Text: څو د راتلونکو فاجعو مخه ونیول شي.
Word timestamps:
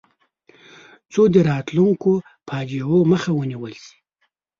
څو 1.11 1.21
د 1.33 1.35
راتلونکو 1.49 2.11
فاجعو 2.47 2.99
مخه 3.11 3.31
ونیول 3.35 3.73
شي. 3.83 3.95